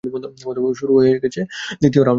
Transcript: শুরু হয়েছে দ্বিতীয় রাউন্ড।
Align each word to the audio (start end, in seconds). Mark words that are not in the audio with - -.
শুরু 0.79 0.93
হয়েছে 0.97 1.41
দ্বিতীয় 1.81 2.03
রাউন্ড। 2.03 2.09